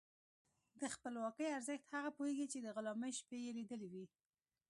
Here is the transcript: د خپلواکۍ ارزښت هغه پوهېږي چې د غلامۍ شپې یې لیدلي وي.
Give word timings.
د 0.79 0.81
خپلواکۍ 0.93 1.45
ارزښت 1.57 1.85
هغه 1.95 2.09
پوهېږي 2.17 2.45
چې 2.51 2.59
د 2.61 2.67
غلامۍ 2.75 3.11
شپې 3.19 3.37
یې 3.45 3.51
لیدلي 3.57 3.87
وي. 3.93 4.05